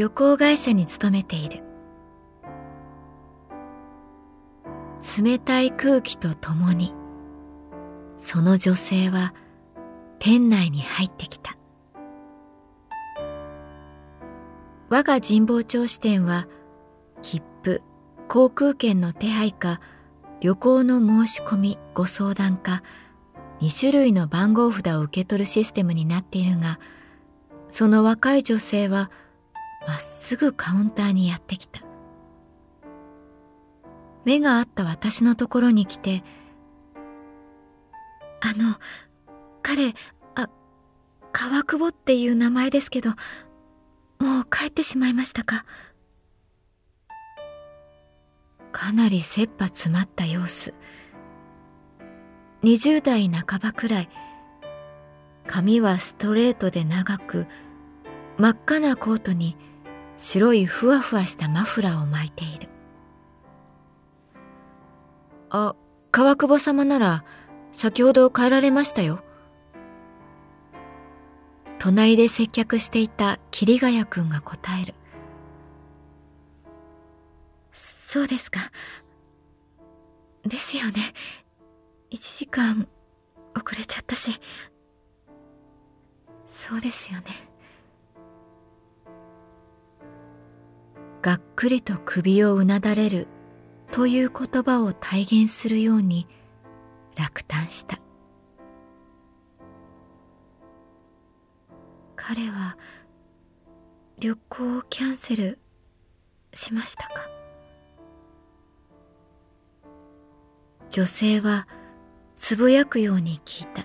[0.00, 1.62] 旅行会社に勤めている。
[5.22, 6.94] 冷たい空気とともに
[8.16, 9.34] その女性は
[10.18, 11.58] 店内に入ってきた。
[14.88, 16.48] 我が神保町支店は
[17.20, 17.82] 切符
[18.26, 19.82] 航空券の手配か
[20.40, 22.82] 旅行の申し込みご相談か
[23.60, 26.80] 2種類の番号札を受け取るシステムになっているが
[27.68, 29.10] その若い女性は
[29.86, 31.80] まっすぐカウンターにやってきた。
[34.24, 36.22] 目があった私のところに来て
[38.40, 38.76] 「あの
[39.62, 39.94] 彼
[40.34, 40.50] あ
[41.32, 43.16] 川久保っていう名前ですけども
[44.40, 45.64] う帰ってしまいましたか?」
[48.72, 50.74] かなり切羽詰まった様子。
[52.62, 54.08] 20代半ばくらい。
[55.46, 57.46] 髪はストレートで長く
[58.38, 59.56] 真っ赤なコートに
[60.20, 62.68] 白いふわふわしたマフラーを巻いている。
[65.48, 65.74] あ
[66.12, 67.24] 川久保様なら
[67.72, 69.24] 先ほど帰られましたよ。
[71.78, 74.94] 隣で接客していた桐ヶ谷君が答える。
[77.72, 78.60] そうですか。
[80.44, 80.92] ですよね。
[82.10, 82.86] 1時間
[83.56, 84.38] 遅れちゃったし。
[86.46, 87.49] そうですよね。
[91.22, 93.28] がっくりと首をうなだれる
[93.92, 96.26] という言葉を体現するように
[97.16, 97.98] 落胆した
[102.16, 102.78] 彼は
[104.18, 105.58] 旅行をキャンセル
[106.52, 107.28] しましたか？
[110.90, 111.68] 女性は
[112.34, 113.82] つぶやくように聞いた。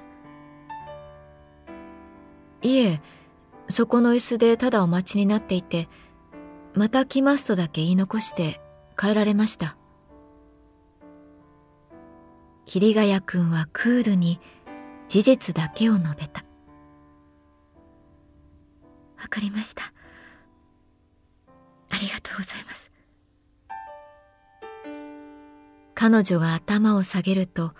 [2.62, 3.02] いえ、
[3.70, 5.88] そこの椅子でただお待ちになっていて、
[6.76, 8.60] また来ますとだけ言い残して
[8.98, 9.78] 帰られました。
[12.66, 14.42] 桐ヶ谷君はクールに
[15.08, 16.44] 事実だけを述べた。
[19.22, 19.84] わかりました。
[21.90, 22.92] ありがとうございます。
[25.94, 27.74] 彼女が頭を下げると、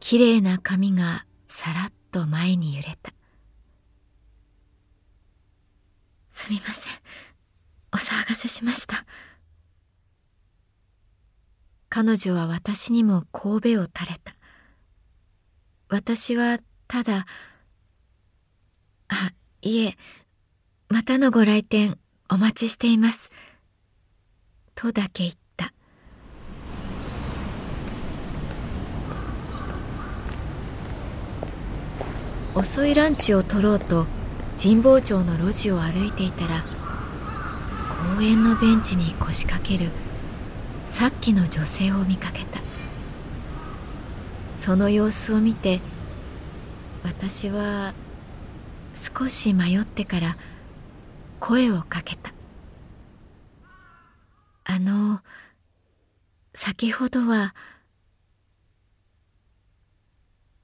[0.00, 3.12] きれいな髪がさらっと前に揺れた。
[6.32, 7.03] すみません。
[8.24, 9.04] 騒がせしました。
[11.90, 14.34] 彼女は私にも神戸を垂れた。
[15.88, 17.26] 私はただ、
[19.08, 19.30] あ、
[19.62, 19.96] いえ、
[20.88, 21.98] またのご来店
[22.30, 23.30] お待ちしています。
[24.74, 25.72] とだけ言った。
[32.54, 34.06] 遅いランチを取ろうと
[34.56, 36.62] 神保町の路地を歩いていたら
[38.16, 39.90] 公園のベンチに腰掛ける
[40.84, 42.60] さっきの女性を見かけた。
[44.56, 45.80] その様子を見て
[47.02, 47.92] 私は
[48.94, 50.36] 少し迷ってから
[51.40, 52.32] 声をかけた
[54.64, 55.20] 「あの
[56.54, 57.54] 先ほどは」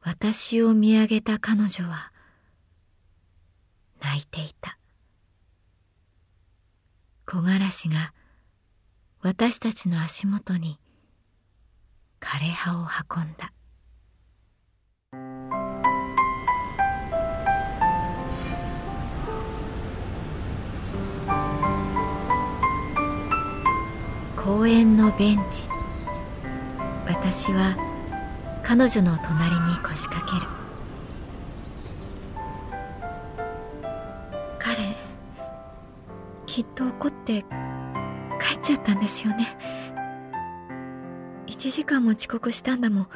[0.03, 2.11] 私を見上げた彼女は
[4.01, 4.80] 泣いていた。
[7.31, 8.13] 木枯らしが
[9.23, 10.81] 私たちの足元に
[12.21, 13.53] 枯れ葉を運んだ。
[24.37, 25.69] 公園のベンチ
[27.07, 27.77] 私は
[28.65, 30.50] 彼女の隣に腰掛ける。
[36.51, 37.45] きっと怒って
[38.41, 39.57] 帰っちゃったんですよね。
[41.47, 43.09] 1時間も遅刻したんだもん。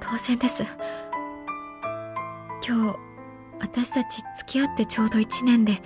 [0.00, 0.64] 当然です。
[2.66, 2.98] 今日
[3.60, 5.82] 私たち付き合ってちょうど1年で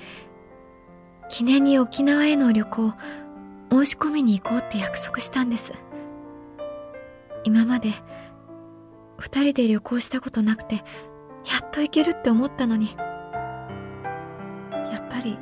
[1.28, 2.94] 記念に沖縄への旅行
[3.70, 5.74] 申し込みに行こうって約束したんです。
[7.44, 7.92] 今まで
[9.18, 10.82] 二人で旅行したことなくてや
[11.62, 12.96] っと行けるって思ったのに。
[14.72, 15.38] やっぱり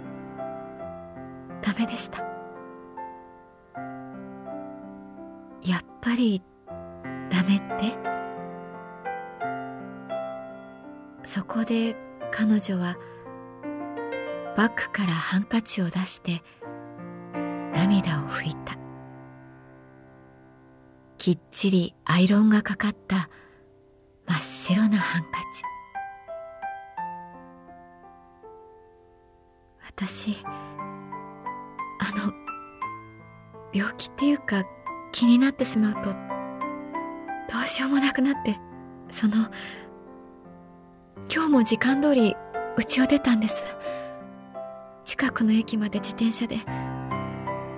[1.64, 2.18] ダメでした。
[5.62, 6.42] やっぱり
[7.30, 7.96] ダメって？
[11.24, 11.96] そこで
[12.30, 12.96] 彼女は
[14.58, 16.42] バッグからハンカチを出して
[17.72, 18.74] 涙を拭いた。
[21.16, 23.30] きっちりアイロンがかかった
[24.26, 25.62] 真っ白なハンカチ。
[29.86, 30.36] 私
[32.14, 32.32] の
[33.72, 34.64] 病気っていうか
[35.12, 38.56] 気になってしまうとどうしようもなくなって
[39.10, 39.48] その
[41.32, 42.36] 今日も時間通り
[42.76, 43.64] 家を出たんです。
[45.04, 46.56] 近くの駅まで自転車で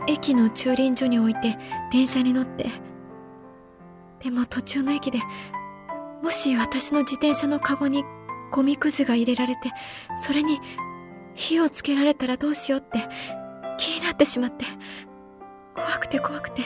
[0.06, 1.58] 駅の駐輪所に置いて
[1.90, 2.66] 電車に乗って
[4.22, 5.18] でも途中の駅で
[6.22, 8.04] もし私の自転車のカゴに
[8.52, 9.72] ゴミくずが入れられて
[10.16, 10.60] それに
[11.34, 13.00] 火をつけられたらどうしようって
[13.76, 14.64] 気になってしまって
[15.75, 16.62] 怖くて怖くて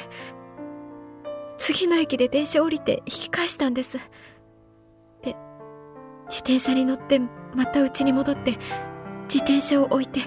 [1.57, 3.99] 次の駅で電車降りて引き返したんです。
[5.23, 5.37] で
[6.27, 7.21] 自転車に乗って
[7.55, 8.53] また家に戻って
[9.25, 10.21] 自転車を置いて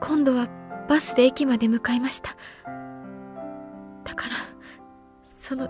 [0.00, 0.48] 今度は
[0.88, 2.36] バスで駅まで向かいました。
[4.04, 4.34] だから
[5.22, 5.68] その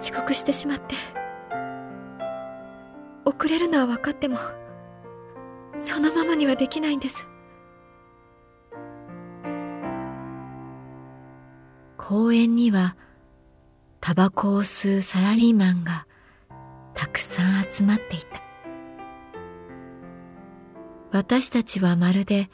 [0.00, 0.96] 遅刻してしまって
[3.24, 4.38] 遅れるのは分かっても
[5.78, 7.28] そのままにはできないんです。
[12.12, 12.94] 公園には
[14.02, 16.06] タバコを吸うサラリーマンが
[16.92, 18.42] たくさん集まっていた。
[21.10, 22.50] 私たちはまるで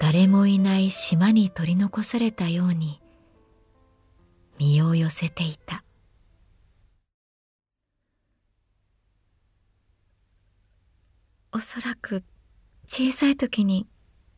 [0.00, 3.00] 誰もいない島に取り残されたように
[4.58, 5.84] 身を寄せていた。
[11.52, 12.24] おそらく
[12.88, 13.86] 小さい時に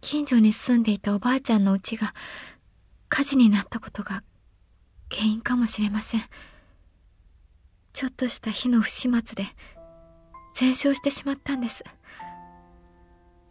[0.03, 2.13] 近所に住んでいたおばあちゃんの家が
[3.17, 4.25] 火事になったことが
[5.09, 6.23] 原因かもしれません。
[7.93, 9.45] ちょっとした火の不始末で
[10.53, 11.85] 全焼してしまったんです。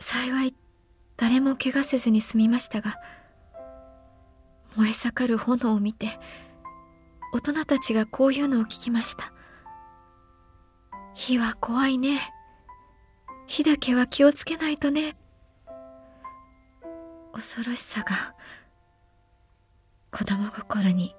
[0.01, 0.53] 幸い
[1.15, 2.97] 誰も怪我せずに済みましたが
[4.75, 6.19] 燃え盛る炎を見て
[7.31, 9.31] 大人たちがこういうのを聞きました。
[11.15, 12.19] 火は怖いね。
[13.47, 15.15] 火だけは気をつけないとね。
[17.31, 18.35] 恐ろしさが。
[20.13, 21.15] 子供心に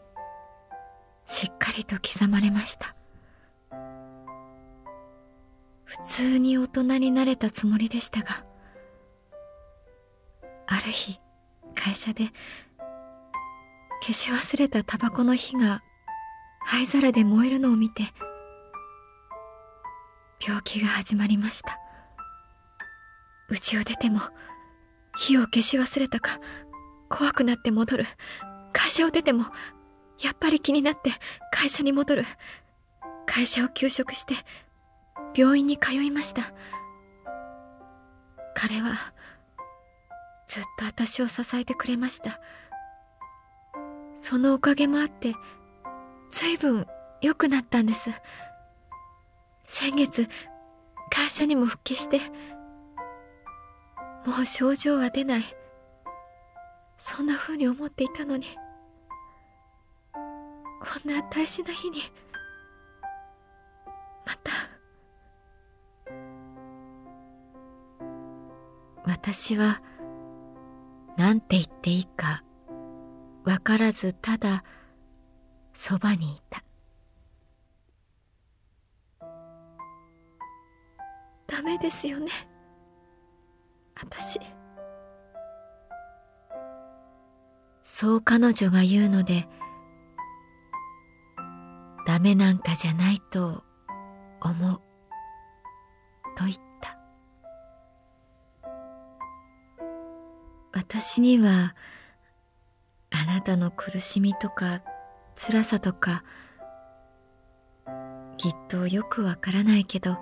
[1.26, 2.94] しっかりと刻まれました。
[5.84, 8.44] 普通に大人になれたつもりでしたが
[10.66, 11.20] ある日
[11.74, 12.30] 会社で
[14.00, 15.82] 消し忘れたタバコの火が
[16.64, 18.02] 灰皿で燃えるのを見て
[20.44, 21.78] 病気が始まりました。
[23.50, 24.20] 家を出ても
[25.16, 26.38] 火を消し忘れたか
[27.08, 28.06] 怖くなって戻る。
[28.75, 29.45] 会社を出ても
[30.21, 31.11] やっぱり気になって
[31.50, 32.25] 会社に戻る。
[33.26, 34.35] 会社を休職して
[35.35, 36.43] 病院に通いました。
[38.54, 38.93] 彼は
[40.47, 42.40] ずっと私を支えてくれました。
[44.14, 45.35] そのおかげもあって
[46.31, 46.87] 随分
[47.21, 48.11] 良くなったんです。
[49.66, 50.28] 先月
[51.11, 52.19] 会社にも復帰して
[54.26, 55.43] もう症状は出ない。
[56.99, 58.47] そんな風に思っていたのに。
[60.84, 62.02] こんな大事な日に。
[64.26, 64.52] また。
[69.06, 69.80] 私は
[71.16, 72.44] 何て言っていいか
[73.44, 74.62] わからずただ
[75.72, 76.62] そばにいた。
[81.46, 82.30] ダメですよね。
[83.96, 84.38] 私。
[87.82, 89.48] そう彼女が言うので
[92.14, 93.64] ダメなんかじゃないと
[94.40, 94.80] 思う。
[96.37, 96.97] と言った。
[100.73, 101.75] 私には
[103.11, 104.80] あなたの苦しみとか
[105.35, 106.23] 辛さとか
[108.37, 110.16] きっとよくわからないけど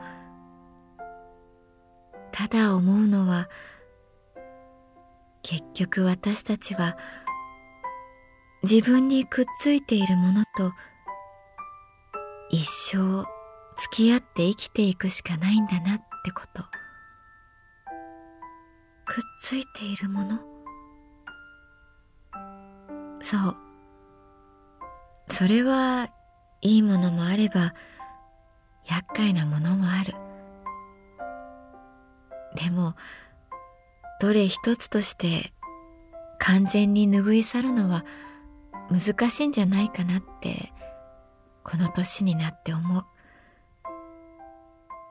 [2.32, 3.50] ただ思うのは
[5.42, 6.96] 結局私たちは
[8.62, 10.72] 自分にくっついているものと
[12.54, 13.24] 一生
[13.76, 16.62] 付き合って生きていくしかないんだなってこと。
[19.06, 20.38] くっついているもの？
[23.22, 23.56] そう。
[25.28, 26.10] それは
[26.60, 27.74] いいものもあれば
[28.86, 30.12] 厄介なものもある。
[32.54, 32.94] でも
[34.20, 35.54] どれ一つとして
[36.38, 38.04] 完全に拭い去るのは
[38.90, 40.70] 難しいんじゃないかなって
[41.64, 43.04] この年になって思う。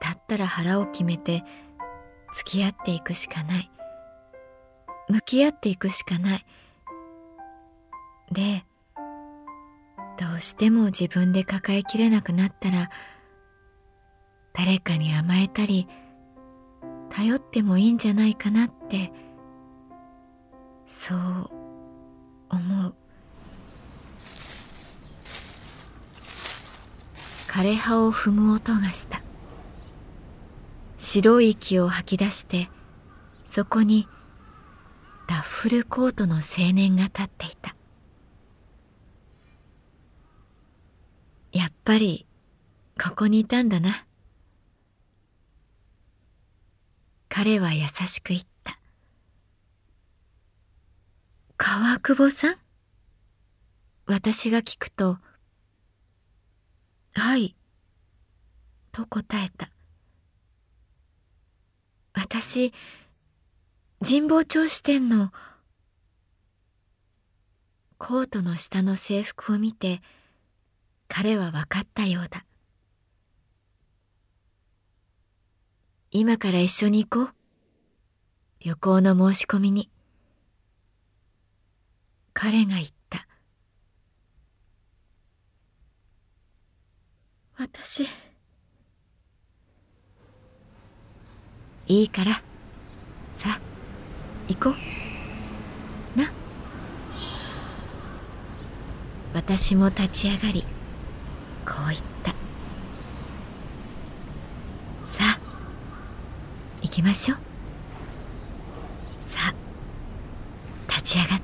[0.02, 1.44] だったら腹を決めて
[2.34, 3.72] 付き合っていくしかない。
[5.10, 6.46] 向き合っていくしかない。
[8.32, 8.64] で
[10.18, 12.90] どうしても自分で抱えきれなくなったら
[14.54, 15.88] 誰かに甘えたり
[17.10, 19.12] 頼ってもいいんじゃないかなって
[20.86, 21.50] そう
[22.50, 22.96] 思う。
[27.52, 29.22] 枯葉を踏む音がした。
[30.98, 32.70] 白い息を吐き出して
[33.46, 34.08] そこに
[35.28, 37.76] ダッフルコートの青年が立っていた。
[41.52, 42.26] やっぱり
[42.98, 44.06] ここにいたんだな。
[47.28, 48.80] 彼は優しく言った。
[51.58, 52.56] 川久保さん？
[54.06, 55.18] 私が聞くと
[57.14, 57.56] はい。
[58.92, 59.70] と答えた。
[62.14, 62.74] 私
[64.04, 65.32] 神保町支店の
[67.98, 70.02] コートの下の制服を見て
[71.08, 72.46] 彼は分かったようだ。
[76.10, 77.36] 今から一緒に行こう。
[78.60, 79.90] 旅行の申し込みに。
[82.34, 83.01] 彼が言った。
[87.62, 88.08] 私。
[91.86, 92.42] いいから。
[93.36, 93.60] さあ
[94.48, 94.70] 行こ
[96.16, 96.20] う。
[96.20, 96.32] な。
[99.36, 100.64] 私も立ち上がり
[101.64, 102.32] こう言った。
[105.12, 105.40] さあ
[106.82, 107.38] 行きましょう。
[109.30, 109.54] さあ
[110.90, 111.41] 立ち上がって。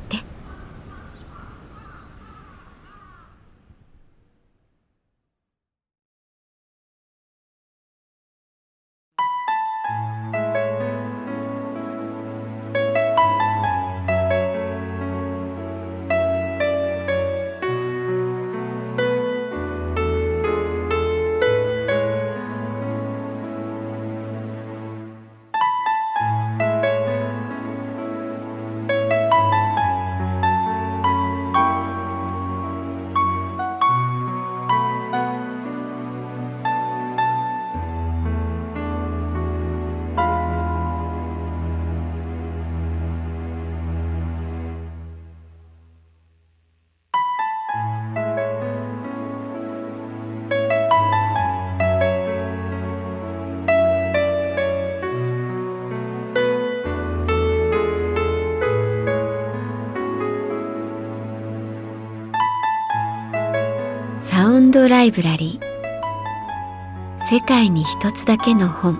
[65.07, 67.27] イブラリー。
[67.29, 68.99] 世界に一つだけの本。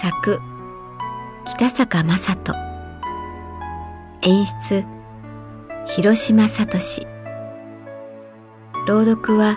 [0.00, 0.40] 作
[1.46, 2.54] 北坂雅人。
[4.22, 4.84] 演出
[5.86, 7.06] 広島聡。
[8.88, 9.56] 朗読は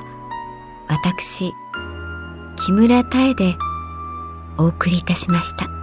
[0.90, 1.52] 私
[2.64, 3.56] 木村多江で
[4.60, 5.75] お送りいたしました。